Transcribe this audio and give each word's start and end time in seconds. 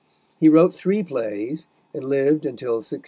He 0.39 0.49
wrote 0.49 0.73
three 0.73 1.03
plays, 1.03 1.67
and 1.93 2.03
lived 2.05 2.43
until 2.47 2.77
1696. 2.77 2.99